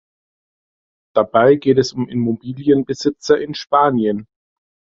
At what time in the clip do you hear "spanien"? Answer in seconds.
3.53-4.25